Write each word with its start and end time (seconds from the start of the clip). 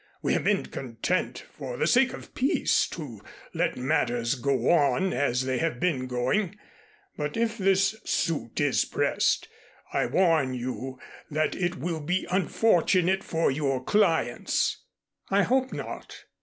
We 0.23 0.33
have 0.33 0.43
been 0.45 0.65
content 0.65 1.37
for 1.53 1.77
the 1.77 1.85
sake 1.85 2.11
of 2.11 2.33
peace 2.33 2.87
to 2.87 3.21
let 3.53 3.77
matters 3.77 4.33
go 4.33 4.71
on 4.71 5.13
as 5.13 5.43
they 5.45 5.59
have 5.59 5.79
been 5.79 6.07
going, 6.07 6.57
but 7.17 7.37
if 7.37 7.55
this 7.55 7.95
suit 8.03 8.59
is 8.59 8.83
pressed, 8.83 9.47
I 9.93 10.07
warn 10.07 10.55
you 10.55 10.97
that 11.29 11.53
it 11.53 11.75
will 11.75 11.99
be 12.01 12.25
unfortunate 12.31 13.23
for 13.23 13.51
your 13.51 13.83
clients." 13.83 14.83
"I 15.29 15.43
hope 15.43 15.71
not. 15.71 16.23